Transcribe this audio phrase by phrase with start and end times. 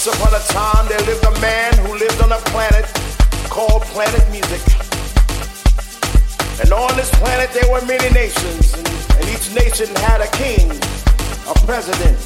[0.00, 2.86] Once upon a time, there lived a man who lived on a planet
[3.50, 4.62] called Planet Music.
[6.62, 10.70] And on this planet, there were many nations, and, and each nation had a king,
[11.44, 12.16] a president.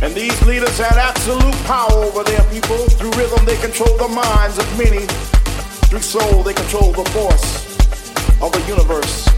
[0.00, 2.88] And these leaders had absolute power over their people.
[2.96, 5.04] Through rhythm, they controlled the minds of many.
[5.92, 7.68] Through soul, they controlled the force
[8.40, 9.29] of the universe.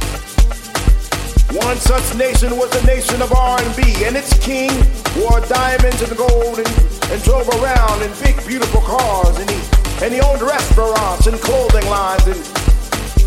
[1.53, 4.73] One such nation was the nation of R&B, and its king
[5.21, 6.73] wore diamonds and gold and,
[7.13, 9.61] and drove around in big, beautiful cars, and he
[10.03, 12.41] and he owned restaurants and clothing lines, and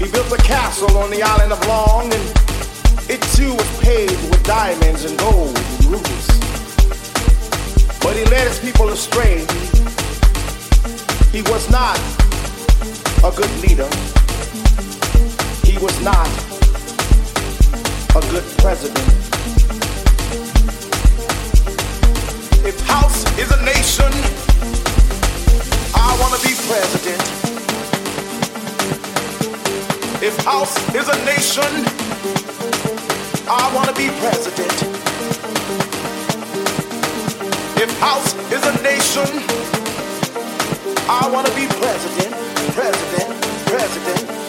[0.01, 2.23] he built a castle on the island of Long, and
[3.07, 6.27] it too was paved with diamonds and gold and rubies.
[8.01, 9.45] But he led his people astray.
[11.29, 11.99] He was not
[13.23, 13.87] a good leader.
[15.63, 16.54] He was not
[18.15, 19.07] a good president.
[22.65, 24.11] If house is a nation,
[25.93, 27.21] I want to be president.
[30.23, 31.71] If house is a nation,
[33.49, 34.71] I want to be president.
[37.83, 39.27] If house is a nation,
[41.09, 42.33] I want to be president,
[42.71, 44.44] president, president.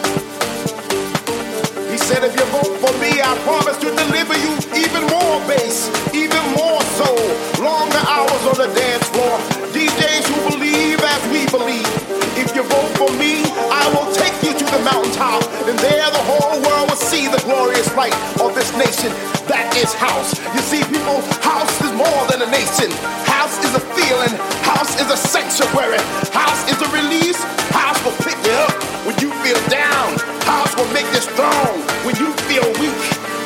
[1.96, 5.88] He said, if you vote for me, I promise to deliver you even more bass,
[6.12, 7.24] even more soul,
[7.56, 9.40] longer hours on the dance floor.
[9.72, 11.88] DJs who believe as we believe.
[12.36, 16.20] If you vote for me, I will take you to the mountaintop, and there the
[16.28, 18.12] whole world will see the glorious light
[18.44, 19.08] of this nation.
[19.48, 20.36] That is house.
[20.52, 22.92] You see, people, house is more than a nation.
[23.24, 24.36] House is a feeling.
[24.68, 26.04] House is a sanctuary.
[26.28, 27.40] House is a release.
[27.72, 28.76] House will pick you up
[29.08, 30.15] when you feel down.
[30.46, 31.74] House will make you strong
[32.06, 32.94] when you feel weak.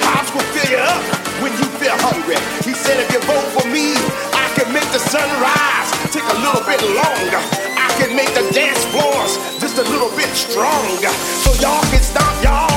[0.04, 1.02] House will fill you up
[1.42, 2.37] when you feel hungry.
[2.61, 3.97] He said, if you vote for me,
[4.37, 5.90] I can make the sun rise.
[6.12, 7.40] Take a little bit longer.
[7.76, 11.12] I can make the dance floors just a little bit stronger.
[11.42, 12.70] So y'all can stop y'all's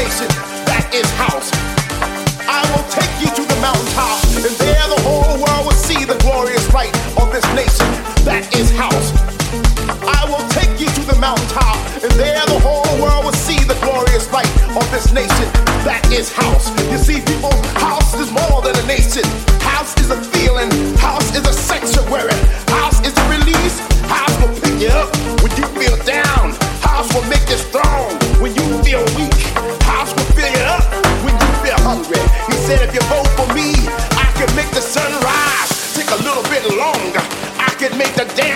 [0.00, 0.28] nation.
[0.64, 1.52] That is house.
[2.48, 6.16] I will take you to the mountaintop, and there the whole world will see the
[6.24, 7.84] glorious light of this nation.
[8.24, 9.12] That is house.
[10.00, 13.76] I will take you to the mountaintop, and there the whole world will see the
[13.84, 15.48] glorious light of this nation.
[15.84, 16.72] That is house.
[16.88, 19.24] You see, people, house is more than a nation.
[19.60, 20.29] House is a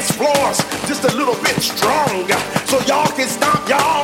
[0.04, 2.38] dance floors just a little bit stronger.
[2.66, 4.03] So y'all can stomp y'all's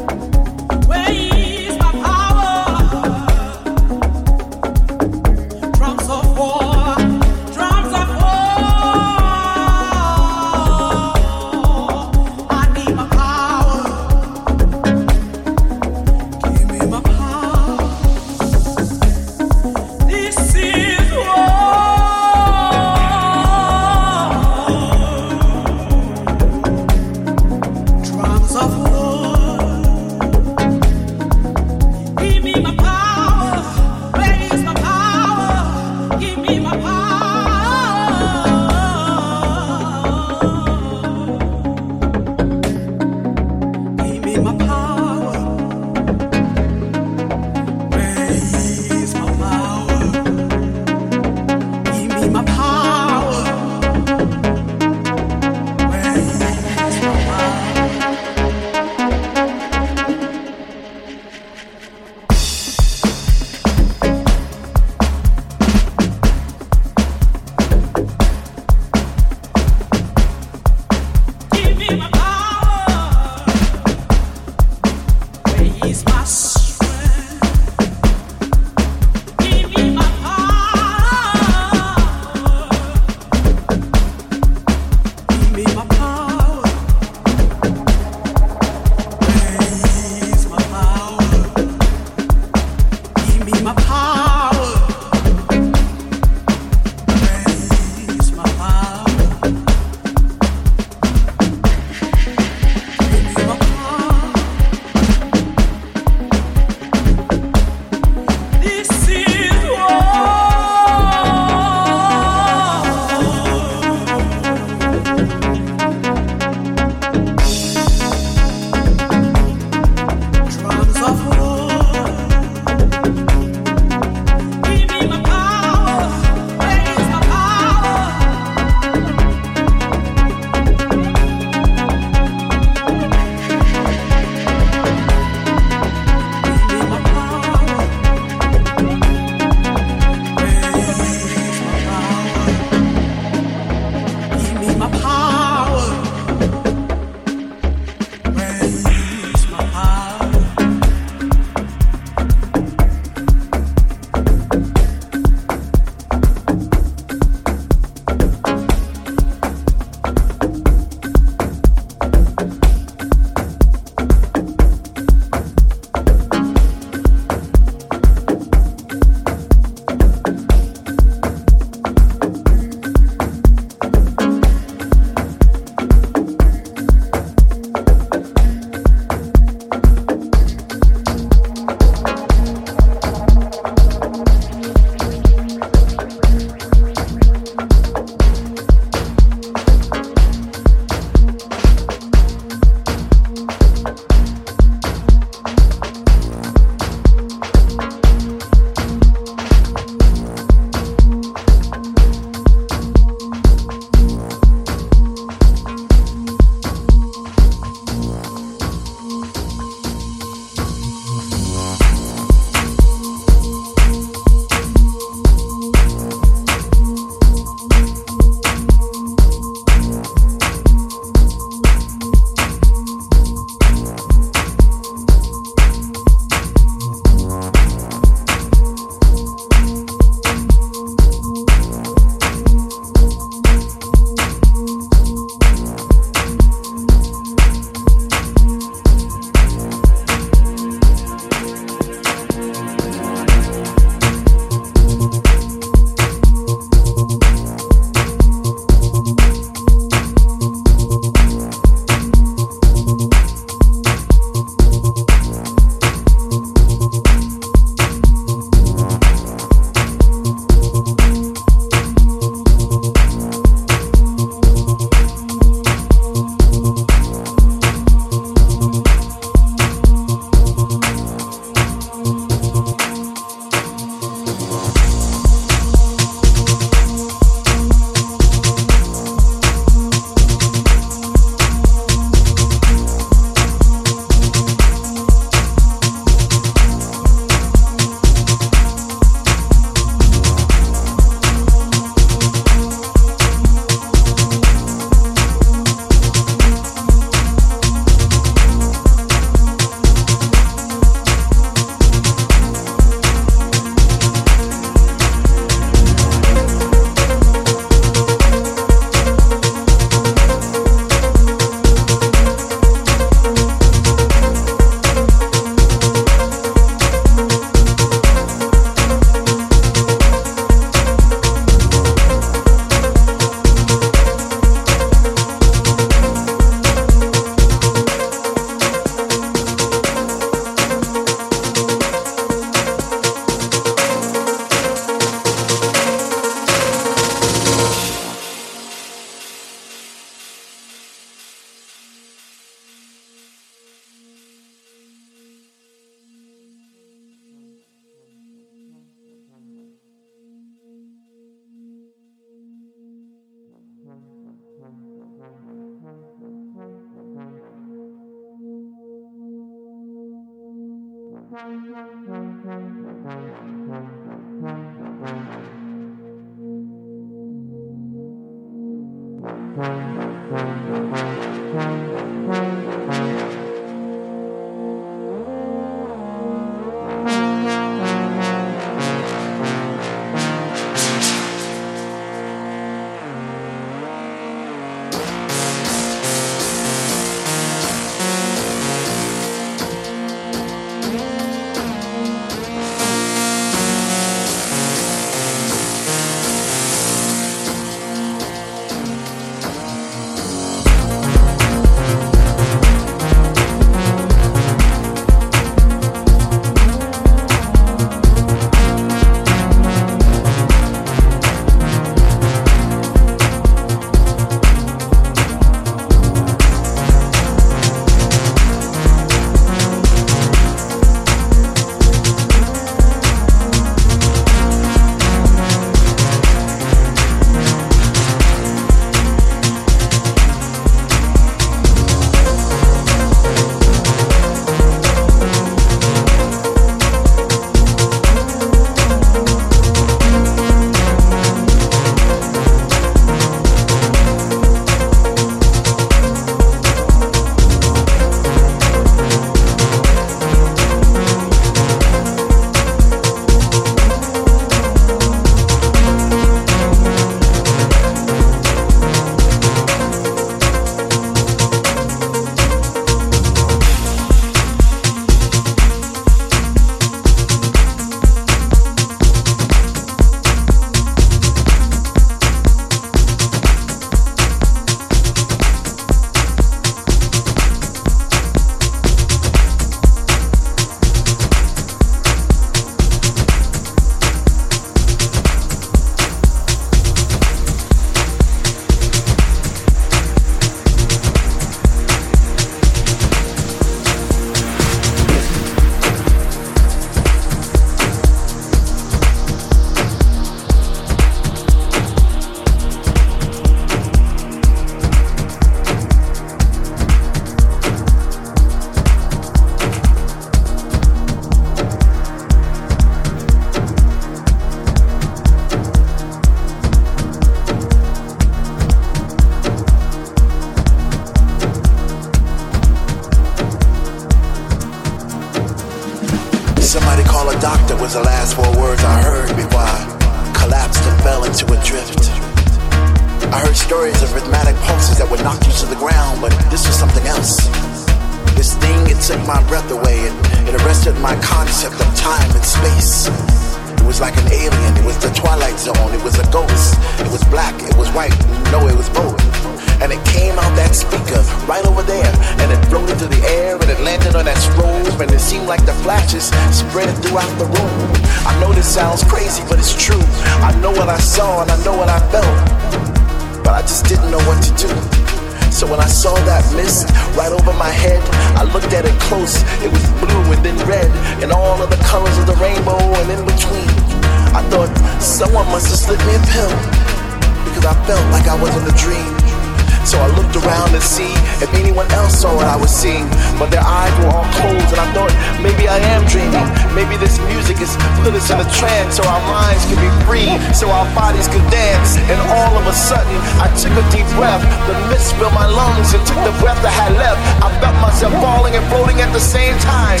[593.38, 596.70] I took a deep breath, the mist filled my lungs and took the breath I
[596.70, 597.20] had left.
[597.44, 600.00] I felt myself falling and floating at the same time.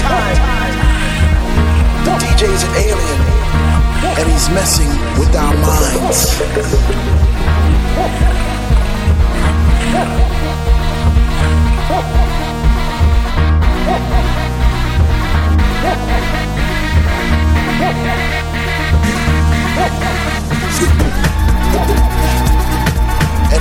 [2.04, 3.20] The DJ's an alien,
[4.16, 6.36] and he's messing with our minds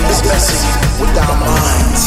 [0.08, 2.05] this blessing with our minds.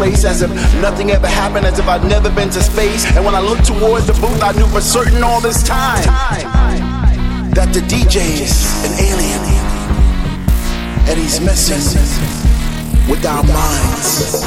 [0.00, 3.04] Place as if nothing ever happened, as if I'd never been to space.
[3.14, 6.02] And when I looked towards the booth, I knew for certain all this time
[7.52, 9.42] that the DJ's an alien.
[11.06, 11.84] And he's messing
[13.10, 14.40] with our minds.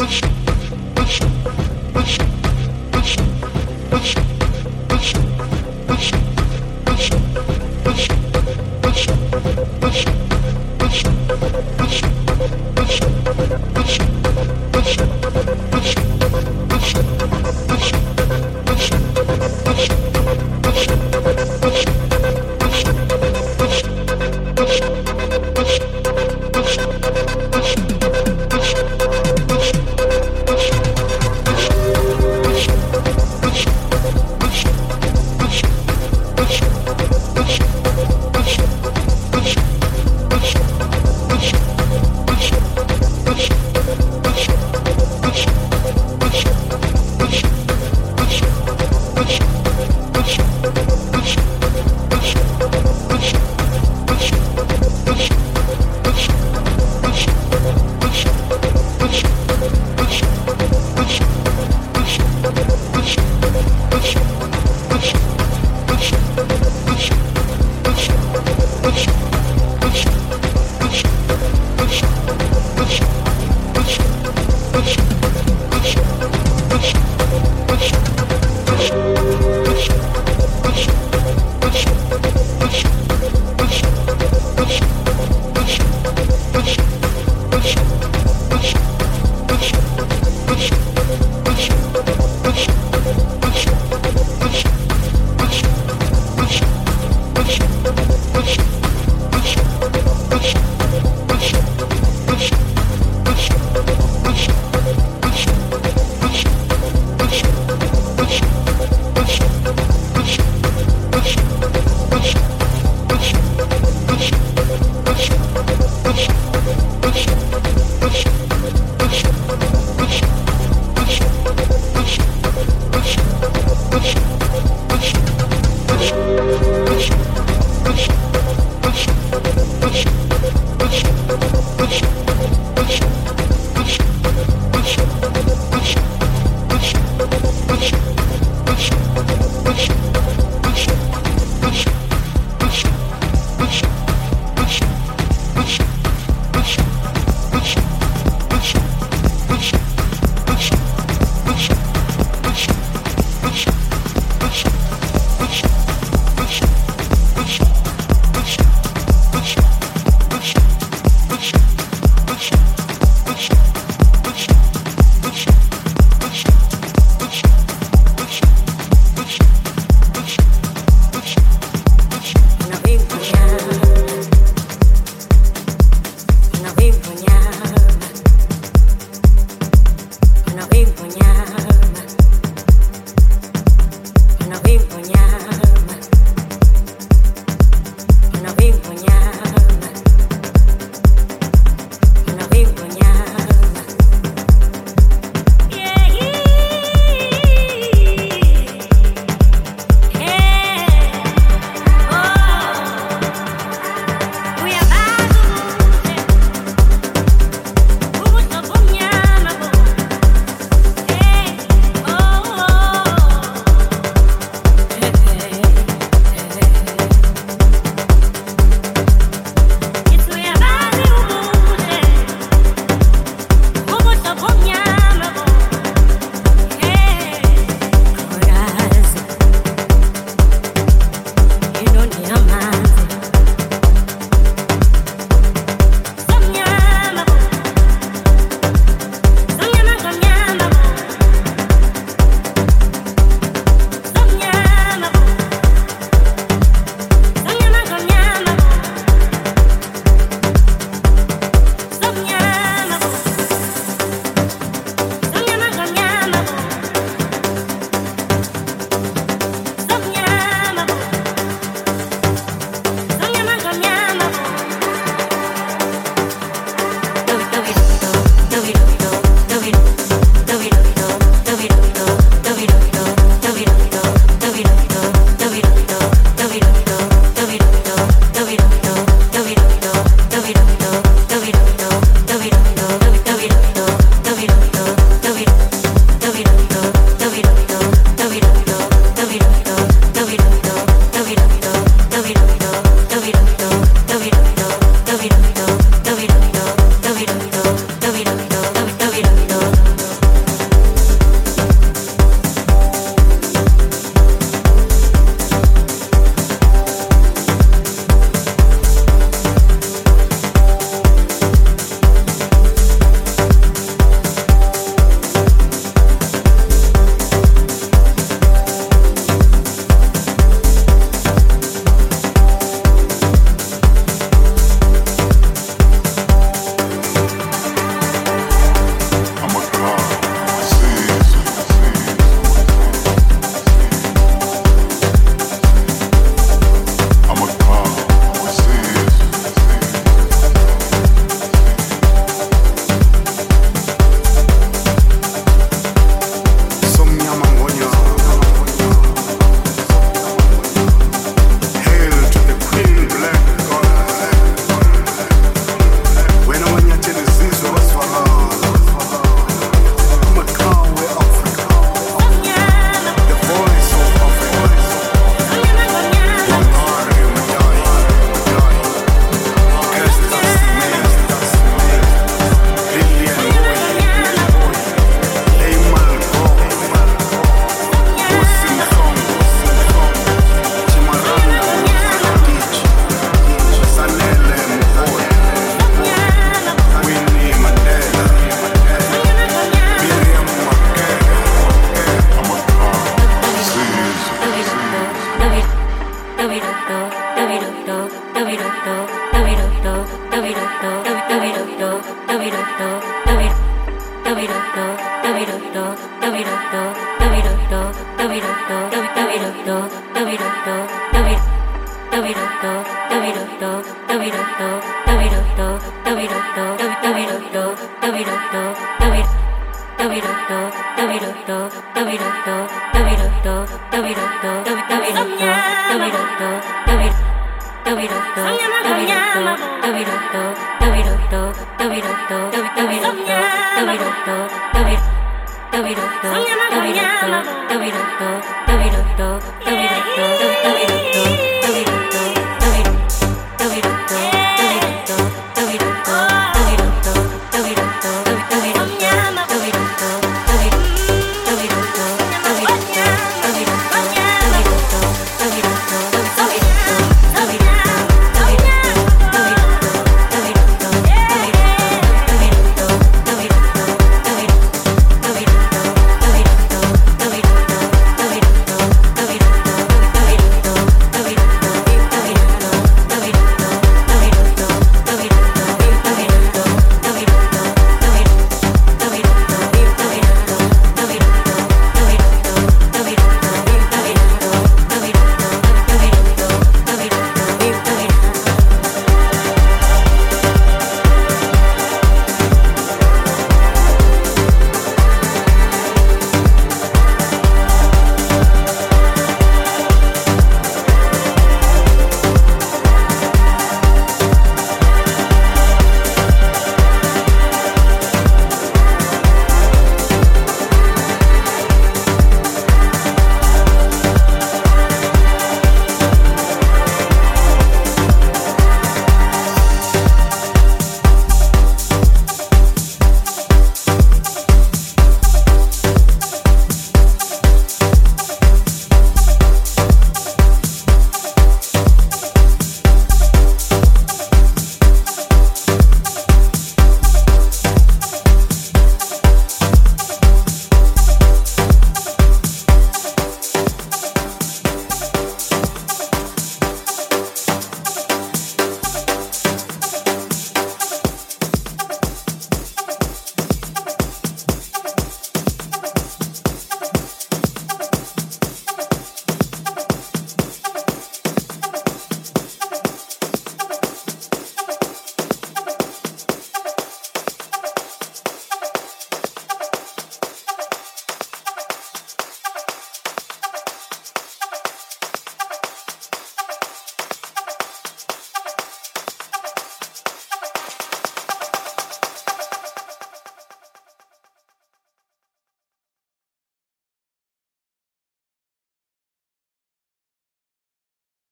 [0.00, 0.59] Thank you.